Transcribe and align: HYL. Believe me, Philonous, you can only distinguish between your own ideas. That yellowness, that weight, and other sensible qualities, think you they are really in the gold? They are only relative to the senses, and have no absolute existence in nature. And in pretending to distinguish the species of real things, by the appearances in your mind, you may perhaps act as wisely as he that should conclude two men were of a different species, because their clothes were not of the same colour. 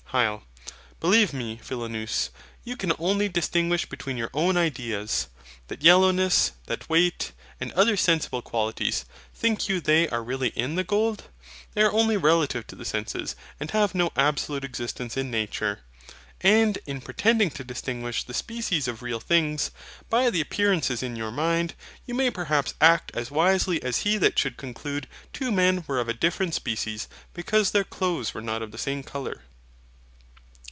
HYL. 0.13 0.41
Believe 0.99 1.31
me, 1.31 1.57
Philonous, 1.63 2.31
you 2.65 2.75
can 2.75 2.91
only 2.99 3.29
distinguish 3.29 3.85
between 3.87 4.17
your 4.17 4.29
own 4.33 4.57
ideas. 4.57 5.29
That 5.69 5.83
yellowness, 5.83 6.51
that 6.65 6.89
weight, 6.89 7.31
and 7.61 7.71
other 7.71 7.95
sensible 7.95 8.41
qualities, 8.41 9.05
think 9.33 9.69
you 9.69 9.79
they 9.79 10.09
are 10.09 10.21
really 10.21 10.49
in 10.49 10.75
the 10.75 10.83
gold? 10.83 11.29
They 11.73 11.81
are 11.81 11.93
only 11.93 12.17
relative 12.17 12.67
to 12.67 12.75
the 12.75 12.83
senses, 12.83 13.37
and 13.57 13.71
have 13.71 13.95
no 13.95 14.09
absolute 14.17 14.65
existence 14.65 15.15
in 15.15 15.31
nature. 15.31 15.79
And 16.41 16.77
in 16.85 16.99
pretending 16.99 17.49
to 17.51 17.63
distinguish 17.63 18.25
the 18.25 18.33
species 18.33 18.89
of 18.89 19.01
real 19.01 19.21
things, 19.21 19.71
by 20.09 20.29
the 20.29 20.41
appearances 20.41 21.01
in 21.01 21.15
your 21.15 21.31
mind, 21.31 21.73
you 22.05 22.13
may 22.15 22.29
perhaps 22.29 22.73
act 22.81 23.15
as 23.15 23.31
wisely 23.31 23.81
as 23.81 23.99
he 23.99 24.17
that 24.17 24.37
should 24.37 24.57
conclude 24.57 25.07
two 25.31 25.53
men 25.53 25.85
were 25.87 26.01
of 26.01 26.09
a 26.09 26.13
different 26.13 26.53
species, 26.53 27.07
because 27.33 27.71
their 27.71 27.85
clothes 27.85 28.33
were 28.33 28.41
not 28.41 28.61
of 28.61 28.71
the 28.73 28.77
same 28.77 29.03
colour. 29.03 29.43